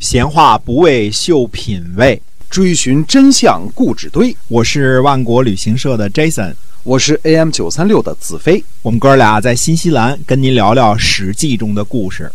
[0.00, 4.34] 闲话不为秀品味，追寻真相故纸堆。
[4.48, 8.64] 我是万国旅行社的 Jason，我是 AM 九三六的子飞。
[8.80, 12.32] 我们哥俩在新西兰跟您聊聊《史记》中的故事。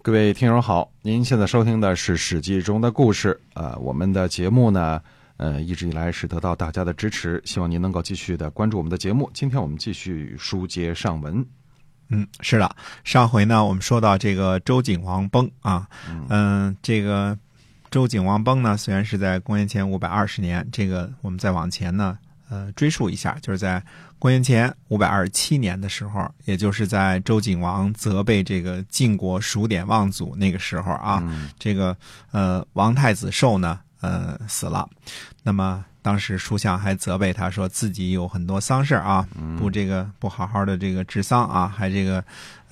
[0.00, 3.38] 各位听友好，您现在收听的是《史记》中的故事。
[3.52, 4.98] 呃，我们的节目呢，
[5.36, 9.28] 呃，一直以来是得到大家的支持，希望您能够继续的关注我们的节目。
[9.34, 11.44] 今天我们继续书接上文。
[12.08, 15.88] 嗯，是的，上回呢，我们说到这个周景王崩啊，
[16.28, 17.36] 嗯，这个
[17.90, 22.18] 周景王崩呢，虽然是在公元前五百二十年，这个我们再往前呢，
[22.50, 23.82] 呃，追溯一下，就是在
[24.18, 31.22] 公元前五百二十七年的时候，也就是在周景王责备这个晋国数典忘祖那个时候啊，
[31.58, 31.96] 这个
[32.32, 34.88] 呃王太子寿呢，呃死了，
[35.42, 35.84] 那么。
[36.04, 39.26] 当时书相还责备他说自己有很多丧事啊，
[39.58, 42.22] 不这个不好好的这个治丧啊，还这个，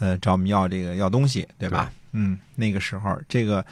[0.00, 1.90] 呃找我们要这个要东西，对吧？
[2.12, 3.64] 嗯，那个时候这个，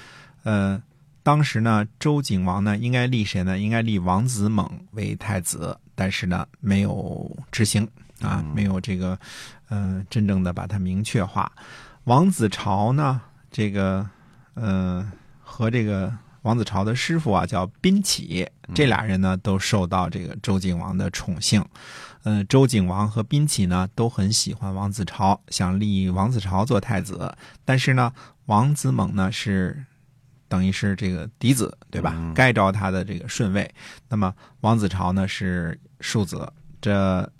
[0.45, 0.81] 呃，
[1.23, 3.59] 当时呢，周景王呢应该立谁呢？
[3.59, 7.87] 应该立王子猛为太子，但是呢没有执行
[8.23, 9.19] 啊，没有这个，
[9.69, 11.52] 呃，真正的把它明确化。
[12.05, 13.21] 王子朝呢，
[13.52, 14.09] 这个，
[14.55, 15.07] 呃，
[15.43, 16.11] 和这个。
[16.43, 21.65] 王子朝的师傅啊，叫宾启，这俩人呢都受到这个周景王的宠幸。
[22.23, 27.35] 嗯，周景王和宾启呢都很喜欢王子朝，想立王子朝做太子。
[27.65, 28.13] 但是呢，
[28.46, 29.85] 王子猛呢是
[30.49, 32.15] 等于是这个嫡子，对吧？
[32.35, 33.71] 该着他的这个顺位。
[34.09, 37.30] 那么王子朝呢是庶子，这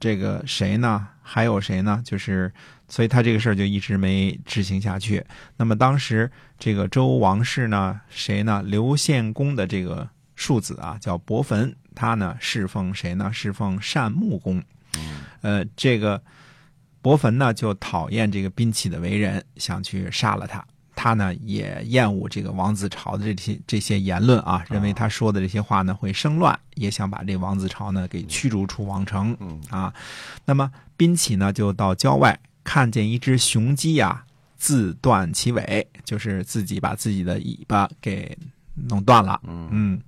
[0.00, 1.08] 这个谁呢？
[1.22, 2.02] 还有谁呢？
[2.04, 2.52] 就是。
[2.90, 5.22] 所以他这个事儿就一直没执行下去。
[5.58, 8.62] 那么当时这个周王室呢，谁呢？
[8.64, 13.30] 刘献公的这个庶子啊，叫伯坟，他呢侍奉谁呢？
[13.30, 14.64] 侍奉单穆公。
[15.42, 16.22] 呃，这个
[17.02, 20.64] 伯坟呢就讨厌这个宾启的为人，想去杀了他。
[21.00, 29.36] 他呢也厌恶这个王子朝的这些这些言论啊，认为他说的这些话呢会生乱，也想把这王子朝呢给驱逐出王城。
[29.70, 29.94] 啊，
[30.44, 32.36] 那么宾起呢就到郊外。
[32.64, 34.24] 看见一只雄鸡呀，
[34.56, 38.36] 自断其尾，就是自己把自己的尾巴给
[38.74, 39.40] 弄断了。
[39.44, 40.00] 嗯。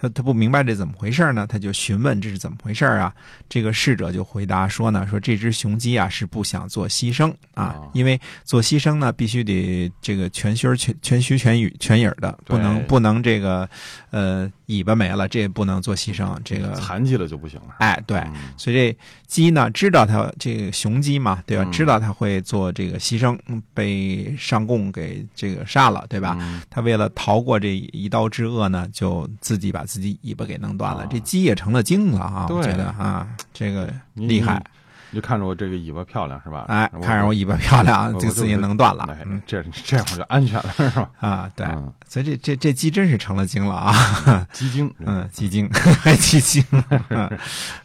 [0.00, 1.46] 他他不明白这怎么回事呢？
[1.48, 3.12] 他就询问这是怎么回事啊？
[3.48, 13.68] 这个侍者就回答说呢，说这只雄鸡啊是不想做牺牲啊，因为做牺牲呢必须得这个全须全全须全羽全影的，不能不能这个
[14.10, 17.74] 呃尾巴没了，这也不能做牺牲，这个残疾了就不行了。
[17.80, 18.24] 哎，对，
[18.56, 18.96] 所以这
[19.26, 21.64] 鸡呢知道它这个雄鸡嘛，对吧？
[21.72, 23.36] 知道它会做这个牺牲，
[23.74, 26.38] 被上贡给这个杀了，对吧？
[26.70, 29.84] 它为了逃过这一刀之恶呢，就自己把。
[29.88, 32.46] 自己尾巴给弄断了，这鸡也成了精了啊！
[32.50, 34.62] 我觉得啊，这个厉害。
[34.62, 34.70] 你
[35.12, 36.66] 就看着我这个尾巴漂亮是吧？
[36.68, 39.08] 哎，看着我尾巴漂亮，就自己能断了。
[39.46, 41.10] 这这样就安全了是吧？
[41.20, 41.66] 啊，对。
[42.08, 44.46] 所以这这这鸡真是成了精了啊！
[44.52, 45.68] 鸡精，嗯， 鸡精
[46.00, 46.64] 还鸡精。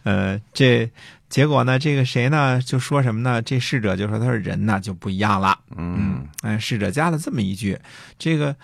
[0.03, 0.89] 呃，这
[1.29, 1.77] 结果呢？
[1.79, 2.61] 这个谁呢？
[2.61, 3.41] 就说什么呢？
[3.41, 5.57] 这侍者就说他说人呢就不一样了。
[5.75, 7.79] 嗯，哎，侍者加了这么一句，
[8.17, 8.55] 这个。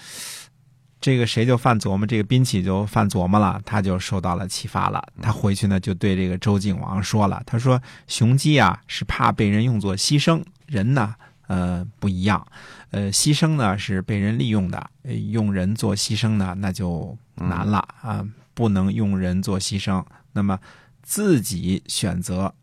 [1.01, 5.01] 这个谁就犯琢磨，这个宾启就犯琢磨了，他就受到了启发了。
[5.21, 11.15] 他回去呢，就对这个周景王说了：“他说，雄鸡啊是怕被人用作牺牲，人呢，
[11.47, 12.45] 呃，不一样。
[12.91, 14.89] 呃，牺牲呢是被人利用的，
[15.31, 20.03] 用人做牺牲呢，那就难了啊，不能用人做牺牲。
[20.33, 20.59] 那么
[21.01, 22.53] 自己选择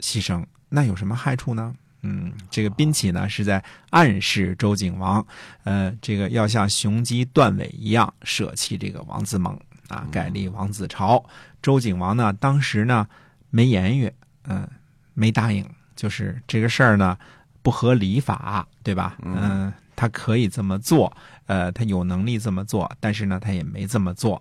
[0.00, 1.74] 牺牲，那有什么害处呢？”
[2.06, 5.26] 嗯，这个宾起呢是在暗示周景王，
[5.64, 9.58] 呃，这个要像雄鸡断尾一样舍弃这个王子猛
[9.88, 11.24] 啊，改立王子朝。
[11.60, 13.06] 周景王呢当时呢
[13.50, 14.12] 没言语，
[14.44, 14.68] 嗯，
[15.14, 17.18] 没答应，就是这个事儿呢
[17.60, 19.16] 不合礼法，对吧？
[19.24, 21.12] 嗯，他可以这么做，
[21.46, 24.40] 呃，他有能力这么做，但是呢他也没这么做。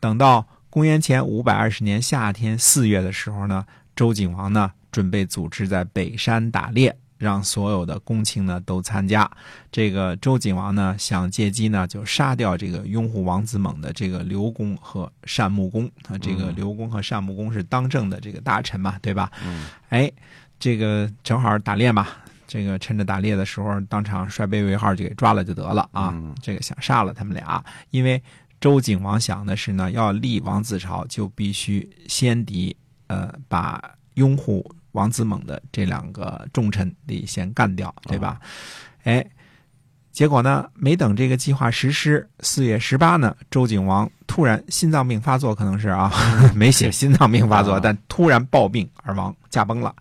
[0.00, 3.64] 等到公元前五百二十年夏天四月的时候呢，
[3.94, 6.96] 周景王呢准备组织在北山打猎。
[7.18, 9.30] 让所有的公卿呢都参加。
[9.70, 16.18] 这个周景王呢想借机呢就杀掉这个拥护王子猛的这个刘公和单穆公啊。
[16.18, 19.30] 这个刘公和单穆公是当政的这个大臣嘛，对吧？
[19.44, 19.66] 嗯。
[19.88, 20.10] 哎，
[20.58, 22.08] 这个正好打猎嘛，
[22.46, 26.14] 这个趁着打猎的时候，当场摔杯为号就给抓了就得了啊。
[26.42, 28.22] 这个想杀了他们俩，因为
[28.60, 32.76] 周景王想的是呢，要立王子朝就必须先敌
[33.06, 33.80] 呃把
[34.14, 34.68] 拥护。
[34.94, 38.40] 王子猛的这两个重臣得先干掉，对吧？
[39.02, 39.24] 哎，
[40.10, 46.10] 结果呢，没等这个计划实施，四月十八呢，周景王突然心脏病发作，可能是啊，
[46.54, 49.94] 没写心脏病发作，但突然暴病而亡，驾崩了。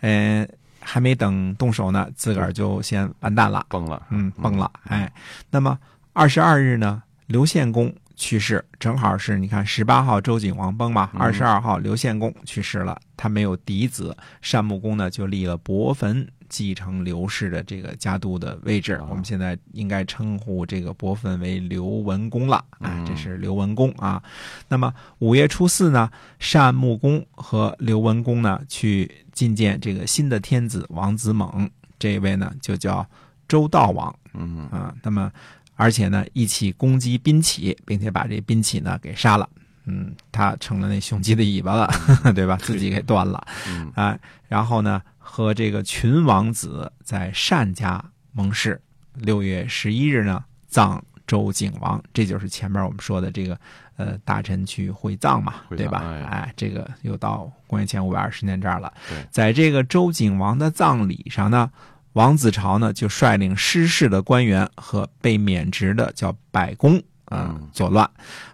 [0.00, 0.48] 哎，
[0.80, 4.70] 还没等动手呢，自个儿就先完蛋了，崩了，嗯，崩了。
[4.84, 5.12] 哎，
[5.50, 5.78] 那么
[6.14, 16.26] 二十二日呢，刘献公去世，正好是你看十八号周景王崩嘛，二十二号刘献公去世了，他没有嫡子，单穆公呢就立了伯坟。
[16.46, 24.22] 继承刘氏的这个家督的位置，我们现在应该称呼这个伯坟为刘文公了啊，这是刘文公啊。
[24.68, 26.08] 那么五月初四呢，
[26.52, 31.68] 单穆公和刘文公呢去觐见这个新的天子王子猛，
[31.98, 33.04] 这位呢就叫
[33.48, 35.32] 周悼王，嗯啊，那么
[35.74, 39.48] 而且呢一起攻击宾起，并且把这宾起呢给杀了，
[39.86, 41.90] 嗯，他成了那雄鸡的尾巴了，
[42.34, 42.56] 对吧？
[42.62, 43.46] 自己给断了，
[43.94, 44.18] 啊，
[44.48, 45.02] 然后呢？
[45.26, 48.80] 和这个群王子在单家盟誓，
[49.14, 53.58] 六月十一日呢葬周景王，这就是前面我们说的这个
[53.96, 56.04] 呃大臣去会葬嘛，对吧？
[56.30, 58.92] 哎，这个又到公元前五百二十年这儿了。
[59.30, 61.68] 在这个周景王的葬礼上呢，
[62.14, 68.08] 王子朝呢就率领失事的官员和被免职的叫百工啊作乱。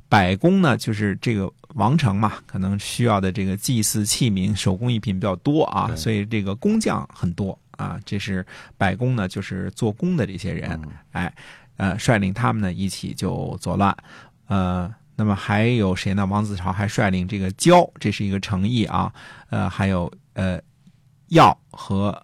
[0.09, 7.97] 百工呢，就是这个王城嘛，可能需要的这个祭祀器皿、手工艺品比较多啊，所以这个工匠很多啊。
[8.05, 8.45] 这是
[8.77, 10.81] 百工呢，就是做工的这些人，
[11.13, 11.33] 哎，
[11.77, 13.97] 呃，率领他们呢一起就作乱。
[14.49, 16.27] 呃，那么还有谁呢？
[16.27, 19.13] 王子朝还率领这个焦，这是一个诚意啊。
[19.51, 20.61] 呃，还有呃，
[21.29, 22.21] 耀和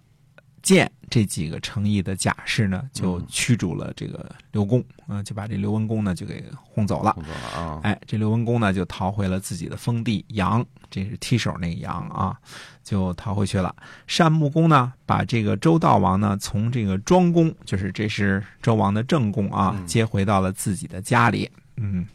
[0.67, 0.91] 建。
[1.09, 7.13] 这几个诚意的甲士呢，就驱逐了这个刘公，啊，就把这刘文公呢就给轰走了。
[7.13, 7.79] 轰走了啊！
[7.81, 12.37] 哎，这刘文公呢就逃回了自己的封地阳，这是踢手那个阳啊，
[12.83, 13.73] 就逃回去了。
[14.17, 21.49] 单穆公呢，把这个周悼王呢从这个庄公，就是这是周王的正宫啊，接回到了自己的家里。
[21.55, 21.61] 嗯，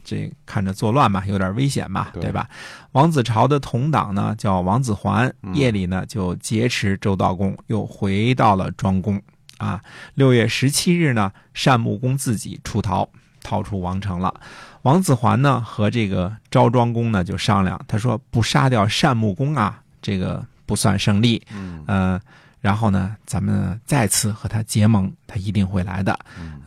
[0.05, 2.49] 这看着作乱嘛，有点危险嘛，对吧？
[2.93, 9.20] 王子朝的同党呢，叫王子环，夜里呢就劫持周道公，又回到了庄公。
[9.59, 9.81] 啊，
[10.14, 11.32] 六月十七日呢，
[11.64, 13.09] 单穆公自己出逃，
[13.43, 14.35] 逃出王城了。
[14.82, 21.41] 王子环呢和这个昭庄公呢就商量，他说不杀掉单穆公啊，这个不算胜利。
[21.55, 22.20] 嗯。
[22.62, 26.17] 然后呢，咱们再次和他结盟，他一定会来的。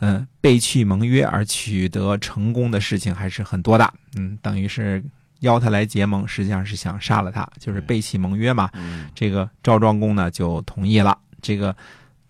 [0.00, 3.94] 嗯，背弃盟约而取得成功的事情还是很多的。
[4.14, 5.02] 嗯，等于是
[5.40, 8.70] 邀他来结盟，实际上是想杀了他，就是背弃盟约嘛。
[9.14, 11.16] 这个赵庄公呢就同意了。
[11.40, 11.74] 这个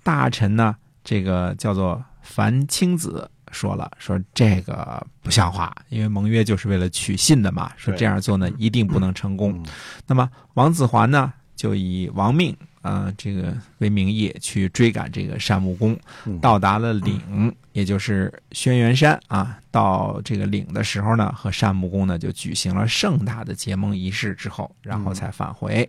[0.04, 7.72] 大臣呢，这个叫做樊青子说了，说这个不像话，因为盟约就是为了取信的嘛。
[7.76, 9.60] 说这样做呢，一定不能成功。
[10.06, 12.56] 那么王子环呢，就以亡命。
[12.86, 15.98] 啊，这个为名义去追赶这个单穆公，
[16.40, 19.58] 到达了岭，也就是轩辕山啊。
[19.72, 25.88] 到这个岭的时候呢，和单穆公呢就举行了盛大的结盟仪式之后，然后才返回。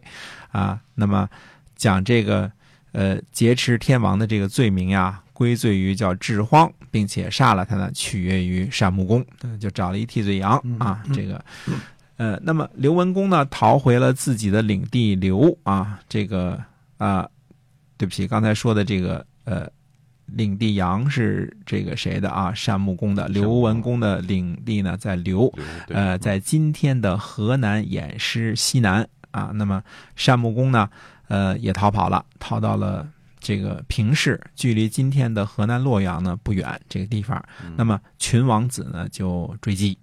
[0.51, 1.29] 啊，那么
[1.75, 2.51] 讲这个
[2.94, 9.23] 呃劫持天王的这个罪名呀，归罪于叫治荒，并且杀了他呢，取悦于单穆公，
[9.59, 11.45] 就找了一替罪羊啊，这个。
[12.17, 16.59] 呃，那么刘文公呢，逃回了自己的领地刘啊，这个。
[16.97, 17.29] 啊，
[17.97, 19.69] 对不起，刚才说的这个呃，
[20.25, 22.53] 领地阳是这个谁的啊？
[22.65, 23.27] 单穆公的。
[23.27, 25.51] 刘文公的领地呢，在刘，
[25.88, 29.51] 呃，在今天的河南偃师西南啊。
[29.53, 29.81] 那么
[30.25, 30.89] 单穆公呢，
[31.27, 33.07] 呃，也逃跑了，逃到了
[33.39, 37.41] 这个平氏，距离今天的河南洛阳呢不远这个地方。
[37.75, 39.97] 那么群王子呢就追击，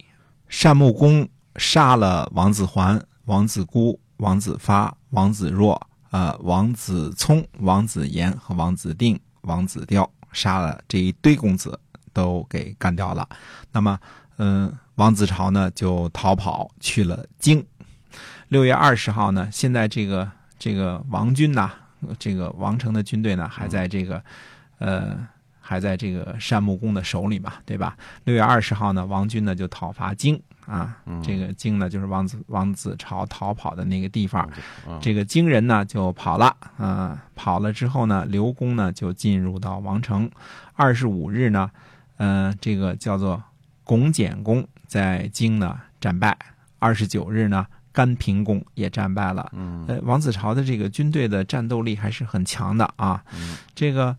[0.63, 5.81] 单穆公杀了王子环、王子孤、王子发、王子若。
[6.15, 11.77] 呃，王子聪、王子延和王子定、王子雕杀了这一堆公子，
[12.13, 13.29] 都给干掉了。
[13.73, 13.99] 那么，
[14.37, 17.67] 嗯，王子朝呢就逃跑去了京。
[18.47, 21.73] 六月二十号呢，现在这个这个王军呐，
[22.17, 24.23] 这个王城的军队呢，还在这个，
[24.79, 25.19] 呃，
[25.59, 27.97] 还在这个单穆公的手里嘛，对吧？
[28.23, 30.41] 六月二十号呢，王军呢就讨伐京。
[30.67, 34.49] 啊，这个京呢，就是王子王子朝逃跑的那个地方。
[35.01, 40.31] 这个京人呢就跑了，啊，跑了之后呢，刘公呢就进入到王城。
[40.75, 41.71] 二十五日呢，
[42.17, 43.43] 呃，这个叫做
[43.85, 46.37] 巩简公在京呢战败。
[46.79, 49.51] 二十九日呢，甘平公也战败了。
[49.55, 53.23] 嗯，呃，王子朝的这个军队的战斗力还是很强的啊。
[53.75, 54.17] 这个，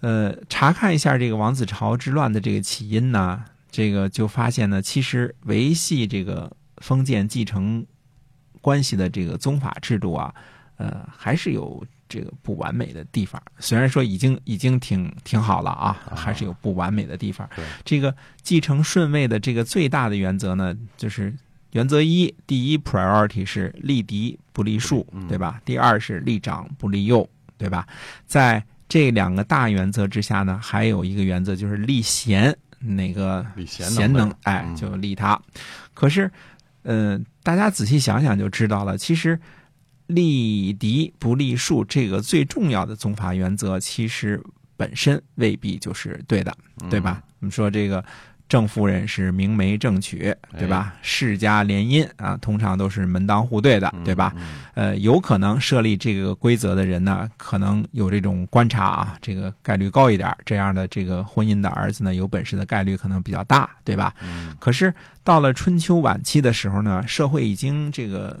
[0.00, 3.44] 呃，查看一下这个王子朝之乱的这个起因呢。
[3.70, 7.86] 这个就发现呢，其实维系这个封建继承
[8.60, 10.34] 关系的这个宗法制度啊，
[10.76, 13.40] 呃，还是有这个不完美的地方。
[13.58, 17.48] 虽然说已经已经挺挺好了啊，还是有不完美的地方。
[17.84, 21.32] 这个继承顺位的这个最大的原则呢，就是
[21.72, 25.62] 原则一：第一 priority 是立嫡不立庶，对吧？
[25.64, 27.86] 第二是立长不立幼，对吧？
[28.26, 32.56] 在这两个大原则之下呢，还有一个原则就是立贤。
[32.80, 35.40] 哪个贤贤能，哎，嗯就立他。
[35.94, 36.30] 可是，
[36.82, 39.38] 呃，大家仔细想想就知道了，其实
[40.06, 44.42] 立嫡不立庶这个最重要的宗法原则，其实
[44.76, 46.56] 本身未必就是对的，
[46.88, 47.22] 对吧？
[47.40, 48.04] 我们说这个。
[48.50, 50.92] 正夫人是明媒正娶，对吧？
[51.02, 54.34] 世家联姻啊，通常都是门当户对的，对吧？
[54.74, 64.12] 呃，有可能设立这个规则的人呢，可能有这种观察啊，这个概率高一点，这样的这个婚姻的儿子呢，有本事的概率可能比较大，对吧？
[64.58, 64.92] 可是
[65.22, 68.36] 到了春秋晚期的时候呢，社会已经这个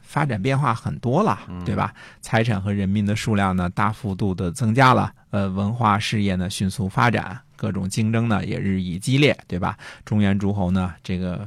[0.00, 1.92] 发展变化很多了，对吧？
[2.22, 9.76] 财产和人民的数量呢，大幅度的增加了，呃，文化事业呢迅速发展，各种竞争呢也日益激烈，对吧？
[10.06, 11.46] 中原诸侯呢，这个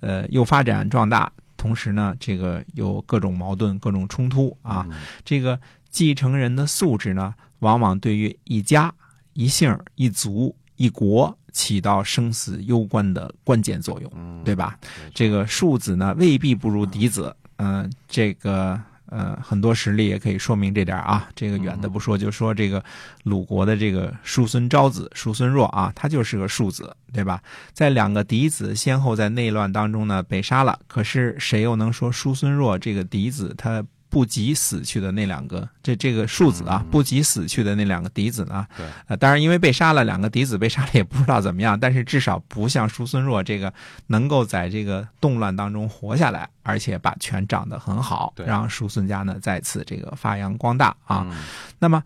[0.00, 4.86] 呃又发展壮大，同时呢，这个有各种矛盾、各种冲突啊。
[5.24, 8.92] 这个继承人的素质呢，往往对于一家、
[9.32, 14.78] 一姓、一族、一国起到生死攸关的关键作用，对吧？
[15.14, 17.34] 这个庶子呢，未必不如嫡子。
[17.56, 21.28] 嗯、这个呃，很多实例也可以说明这点啊。
[21.34, 22.82] 这个远的不说，就说这个
[23.22, 27.40] 鲁国的这个叔孙昭子、叔孙若啊，他就是个庶子，对吧？
[27.72, 38.64] 在两个嫡子先后在内乱当中呢被杀了，可是谁又能说叔孙若这个嫡子他不及死去的那两个这这个庶子啊，不及死去的那两个嫡子呢？
[38.76, 43.74] 对，呃，当然因为被杀了，两个嫡子被杀了也不知道怎么样，但是至少不像叔孙弱这个
[44.06, 51.26] 能够在这个动乱当中活下来，而且把权掌得很好，让叔孙家呢再次这个发扬光大啊。
[51.28, 51.42] 嗯
[51.80, 52.00] 那么，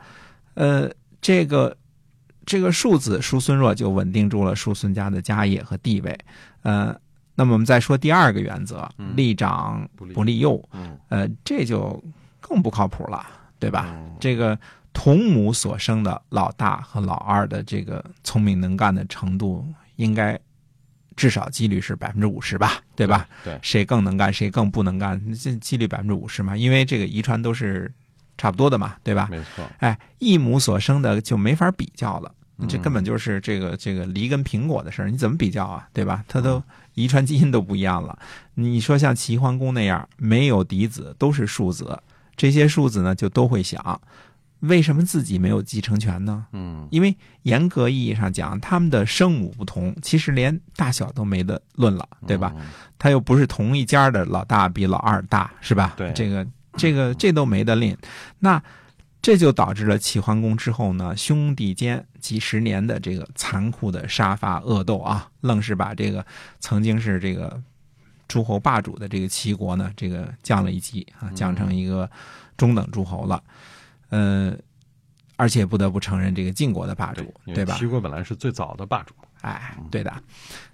[0.55, 1.77] 呃，这个
[2.47, 6.19] 这个庶子叔孙弱就稳定住了叔孙家的家业和地位。
[6.63, 6.99] 呃，
[7.39, 10.61] 那么我们再说第二个原则，利长不利幼。
[10.73, 12.03] 嗯呃，这就
[12.41, 13.25] 更不靠谱了，
[13.61, 13.87] 对吧？
[13.95, 14.59] 嗯这个
[14.93, 19.65] 同母所生的老大和老二的这个聪明能干的程度，
[19.95, 20.37] 应该
[21.15, 23.29] 至少几率是百分之五十吧，对吧？？
[23.45, 27.95] 对，谁更能干，谁更不能干，这几率百分之五十嘛，因为这个遗传都是
[28.37, 29.29] 差不多的嘛，对吧？
[29.31, 29.65] 没错。
[29.79, 32.35] 哎，异母所生的就没法比较了。
[32.59, 35.89] 嗯这根本就是这个这个梨跟苹果的事儿，你怎么比较啊？
[35.93, 36.25] 对吧？
[36.27, 36.63] 它嗯都
[36.95, 38.19] 遗传基因都不一样了。
[38.55, 41.99] 你说像齐桓公那样没有嫡子，都是庶子，
[42.37, 44.01] 这些庶子呢就都会想，
[44.61, 46.47] 为什么自己没有继承权呢？
[46.53, 52.53] 嗯因为严格意义上讲，他们的生母不同，其实连大小都没得论了，对吧？
[52.57, 52.67] 嗯
[52.99, 55.95] 他又不是同一家的老大比老二大，是吧？
[55.97, 56.45] 对这个
[56.77, 57.97] 这个这都没得论，
[58.41, 58.61] 那
[59.29, 66.25] 这就导致了齐桓公之后呢，兄弟间几十年的这个残酷的杀伐恶斗啊，愣是把这个
[66.61, 67.63] 曾经是这个
[68.27, 72.11] 诸侯霸主的这个齐国呢，这个降了一级啊，降成一个
[72.57, 73.45] 中等诸侯了，
[74.09, 74.57] 呃。
[75.37, 77.77] 而且不得不承认，这个晋国的霸主，对吧？
[77.79, 79.15] 齐国本来是最早的霸主。
[79.43, 80.11] 哎，对的。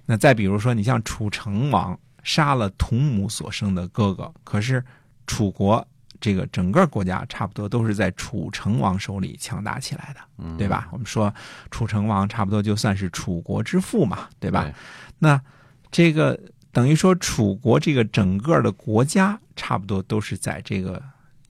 [0.07, 4.83] 那再比如说，你像楚成王杀了同母所生的哥哥，可是
[5.27, 5.87] 楚国
[6.21, 10.89] 这个整个国家差不多都是在楚成王手里强大起来的，嗯对吧？
[10.93, 11.33] 我们说
[11.71, 14.63] 楚成王差不多就算是楚国之父嘛，对吧？
[14.63, 14.75] 对
[15.19, 15.41] 那
[15.91, 16.39] 这个
[16.73, 21.03] 等于说楚国这个整个的国家差不多都是在这个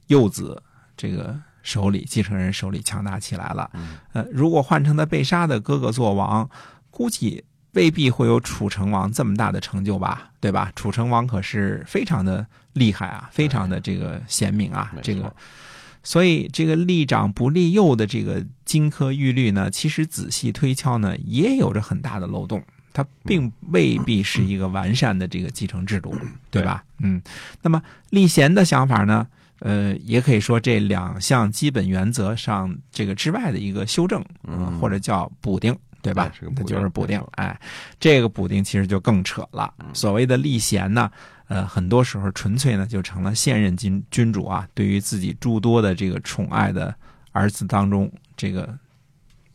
[0.08, 0.62] 幼子
[0.96, 3.70] 这个手里，继承人手里强大起来了。
[3.74, 6.48] 嗯呃，如果换成他被杀的哥哥做王，
[6.90, 7.44] 估计
[7.74, 10.72] 未必会有楚成王这么大的成就吧，对吧？
[10.74, 15.34] 楚成王可是非常的厉害啊，非常的这个贤明啊这个。
[16.02, 22.62] 所以，这个立长不立幼的这个金科玉律呢，其实仔细推敲呢，也有着很大的漏洞。
[22.92, 26.14] 它并未必是一个完善的这个继承制度，
[26.50, 26.84] 对吧？
[26.98, 27.20] 嗯，
[27.62, 29.26] 那么立贤的想法呢？
[29.60, 36.50] 呃，也可以说这两项基本原则上这个之外的一个修正，嗯或者叫补丁，对吧对是个？
[36.50, 37.20] 补那就是补丁。
[37.32, 37.58] 哎，
[37.98, 39.72] 这个补丁其实就更扯了。
[39.92, 41.10] 所谓的立贤呢，
[41.48, 46.94] 呃，很多时候纯粹呢就成了现任君君主啊，对于自己诸多的这个宠爱的
[47.32, 48.68] 儿子当中，这个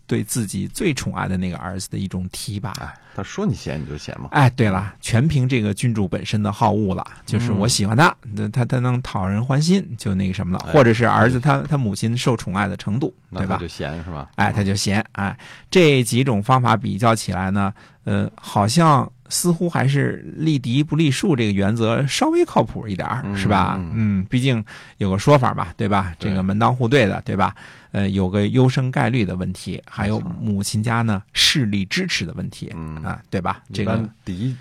[0.10, 2.72] 对自己最宠爱的那个儿子的一种提拔。
[2.82, 4.30] 哎，他说你闲你就闲嘛。
[4.32, 13.68] 哎，对了，全凭这个君主本身的好恶了，就是我喜欢他，那他他能讨人欢心，就那个什么了，哎或者是儿子他他母亲受宠爱的程度，对吧他就？
[13.68, 14.28] 闲是吧？
[14.36, 15.38] 哎，他就闲，哎，
[15.70, 17.72] 这几种方法比较起来呢，
[18.06, 23.76] 呃，好像似乎还是立嫡不立庶这个原则稍微靠谱一点儿，嗯是吧？
[23.80, 24.64] 嗯嗯，毕竟
[24.98, 26.14] 有个说法嘛，对吧？
[26.20, 27.56] 这个门当户对的，对吧？
[27.92, 33.64] 呃，有个优生概率的问题，还有母亲家呢势力支持的问题，嗯啊，对吧？
[33.74, 34.56] 这个般嫡，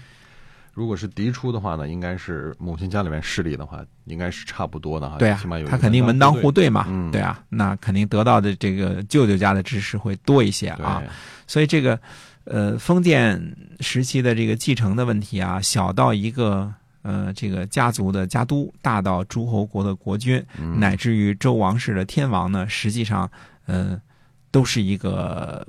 [0.73, 5.17] 如果是嫡出的话呢，应该是母亲家里面势力的话，应该是差不多的哈。
[5.19, 11.03] 对啊起码有他肯定门当户对嘛，嗯对啊，那肯定得到的这个舅舅家的支持会多一些啊。
[11.47, 11.99] 所以这个，
[12.49, 13.41] 呃封建
[13.81, 23.31] 时期的这个继承的问题啊，小到一个呃这个家族的家督，大到诸侯国的国君，嗯乃至于周王室的天王呢，实际上
[23.67, 24.01] 呃
[24.51, 25.67] 都是一个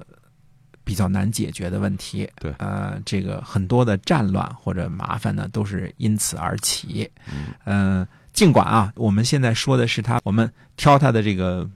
[0.83, 2.27] 比较难解决的问题。
[2.39, 7.09] 对呃，这个很多的战乱或者麻烦呢，都是因此而起。
[7.31, 11.69] 嗯嗯，尽管啊，我们现在说的是他，我们挑他的这个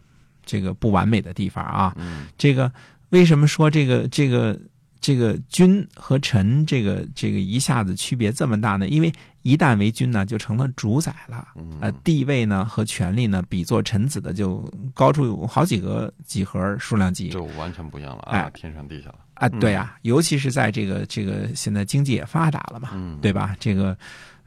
[0.45, 1.93] 这个不完美的地方啊。
[1.97, 2.71] 嗯这个
[3.09, 4.59] 为什么说这个这个
[5.03, 8.87] 这个君和臣这个这个一下子区别这么大呢？
[8.87, 11.45] 因为一旦为君呢，就成了主宰了。
[11.57, 19.15] 嗯呃，地位呢和权力呢，比作臣子的就高出有好几个几何数量级就完全不一样了啊，哎天上地下了。
[19.33, 19.49] 啊！
[19.49, 23.57] 对啊，尤其是在这个这个现在经济也发达了嘛，嗯，对吧？
[23.59, 23.97] 这个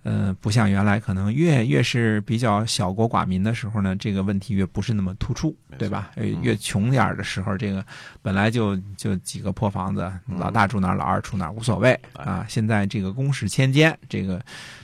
[0.07, 6.13] 呃，不像原来可能越越是比较小国寡民的时候呢，这个问题越不是那么突出对吧？
[6.43, 7.85] 越穷点儿的时候，这个
[8.23, 12.47] 本来就就几个破房子，嗯老大住哪儿，老二住哪儿无所谓哎啊。
[12.49, 14.41] 现在这个公室千间，这个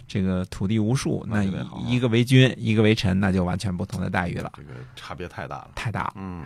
[0.09, 1.45] 这个土地无数，那
[1.87, 5.71] 一个为君，一个为臣，那就完全不同的待遇了，这个差别太大了。
[5.77, 6.15] 太大了。
[6.17, 6.45] 嗯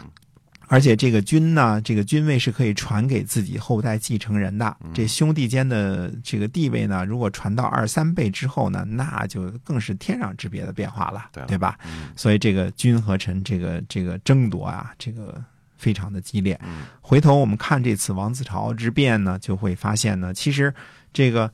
[0.68, 4.76] 而且这个君呢，这个君位是可以传给自己后代继承人的。
[4.82, 11.78] 嗯这兄弟间的这个地位呢，如果传到二三辈之后呢，那就更是天壤之别的变化了，对了吧？
[11.86, 15.42] 嗯所以这个君和臣这个这个争夺啊，这个
[15.76, 16.58] 非常的激烈。
[16.64, 20.74] 嗯回头我们看这次王子朝之变呢，就会发现呢，其实
[21.12, 21.52] 这个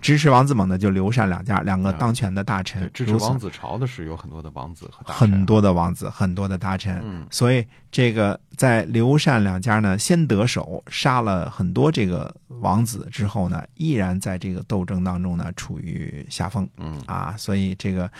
[0.00, 7.00] 支持王子猛的就刘禅两家两个嗯当权的大臣对，，支持王子朝的是有很多的王子和大臣很多的王子，很多的大臣。
[7.04, 17.34] 嗯所以这个在刘禅两家呢，先得手，杀了很多这个王子之后呢，依然在这个斗争当中呢，处于下风嗯啊。
[17.38, 18.10] 所以这个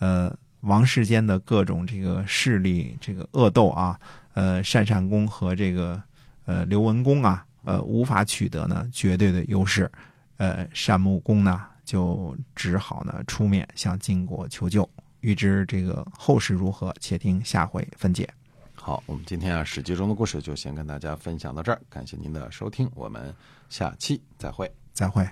[0.00, 3.98] 呃，王世间的各种这个势力这个恶斗啊，
[4.34, 6.00] 呃，单善公和这个
[6.44, 9.90] 呃刘文公啊，呃，无法取得呢绝对的优势。
[10.40, 14.88] 呃，单穆公呢，就只好呢出面向晋国求救。
[15.20, 18.26] 欲知这个后事如何，且听下回分解。
[18.74, 23.34] 好，我们今天啊《史记》中的故事就先跟大家分享到这儿，感谢您的收听，我们
[23.68, 24.72] 下期再会。
[24.94, 25.28] 再会。